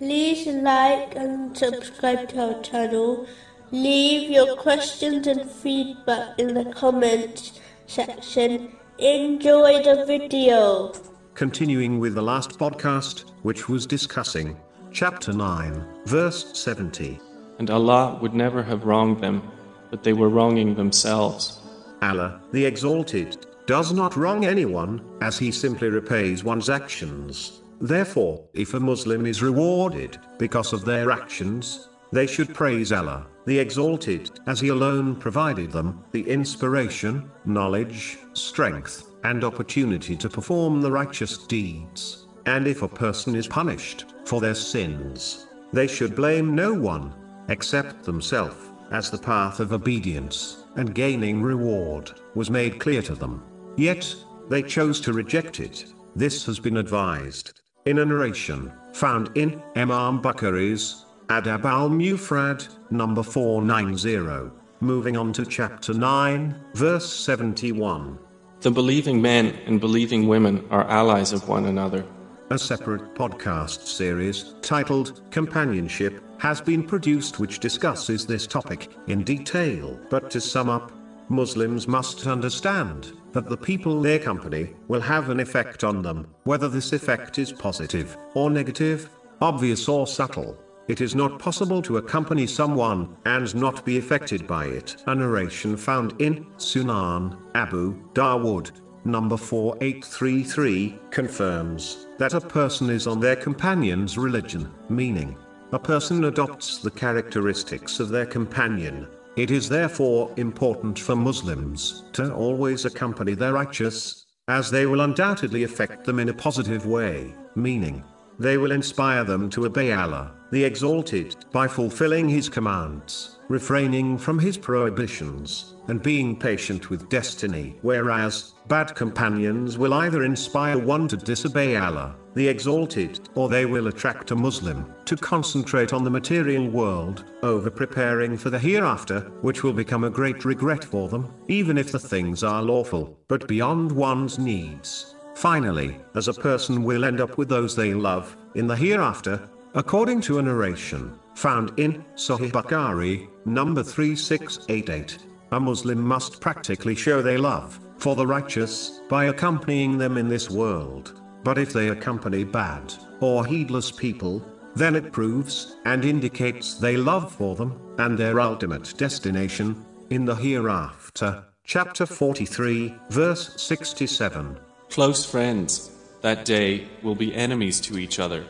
[0.00, 3.26] like and subscribe to our channel.
[3.70, 8.76] Leave your questions and feedback in the comments section.
[8.98, 10.92] Enjoy the video.
[11.34, 14.56] Continuing with the last podcast, which was discussing
[14.92, 17.18] chapter 9, verse 70.
[17.58, 19.48] And Allah would never have wronged them,
[19.90, 21.60] but they were wronging themselves.
[22.02, 27.60] Allah, the Exalted, does not wrong anyone, as he simply repays one's actions.
[27.84, 33.58] Therefore, if a Muslim is rewarded because of their actions, they should praise Allah, the
[33.58, 40.90] Exalted, as He alone provided them the inspiration, knowledge, strength, and opportunity to perform the
[40.90, 42.26] righteous deeds.
[42.46, 47.12] And if a person is punished for their sins, they should blame no one
[47.50, 48.56] except themselves,
[48.92, 53.44] as the path of obedience and gaining reward was made clear to them.
[53.76, 54.16] Yet,
[54.48, 55.84] they chose to reject it.
[56.16, 63.22] This has been advised in a narration found in Imam Bukhari's Adab al Mufrad, number
[63.22, 64.50] 490.
[64.80, 68.18] Moving on to chapter 9, verse 71.
[68.60, 72.06] The believing men and believing women are allies of one another.
[72.50, 80.00] A separate podcast series titled Companionship has been produced which discusses this topic in detail.
[80.08, 80.90] But to sum up,
[81.28, 86.68] Muslims must understand that the people they accompany will have an effect on them, whether
[86.68, 89.08] this effect is positive or negative,
[89.40, 90.56] obvious or subtle.
[90.86, 94.96] It is not possible to accompany someone and not be affected by it.
[95.06, 98.70] A narration found in Sunan Abu Dawood,
[99.06, 105.38] number 4833, confirms that a person is on their companion's religion, meaning,
[105.72, 109.08] a person adopts the characteristics of their companion.
[109.36, 115.64] It is therefore important for Muslims to always accompany their righteous, as they will undoubtedly
[115.64, 118.04] affect them in a positive way, meaning,
[118.38, 124.38] they will inspire them to obey Allah, the Exalted, by fulfilling His commands, refraining from
[124.38, 127.76] His prohibitions, and being patient with destiny.
[127.82, 133.86] Whereas, bad companions will either inspire one to disobey Allah, the Exalted, or they will
[133.86, 139.62] attract a Muslim to concentrate on the material world, over preparing for the hereafter, which
[139.62, 143.90] will become a great regret for them, even if the things are lawful, but beyond
[143.92, 145.14] one's needs.
[145.34, 150.20] Finally, as a person will end up with those they love, in the hereafter, according
[150.20, 155.18] to a narration, found in Sahih Bukhari, number 3688.
[155.52, 160.50] A Muslim must practically show their love for the righteous by accompanying them in this
[160.50, 161.20] world.
[161.44, 164.42] But if they accompany bad or heedless people,
[164.74, 170.34] then it proves and indicates they love for them and their ultimate destination in the
[170.34, 171.44] hereafter.
[171.64, 174.58] Chapter 43, verse 67.
[174.90, 175.90] Close friends,
[176.22, 178.44] that day, will be enemies to each other,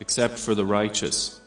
[0.00, 1.39] except for the righteous.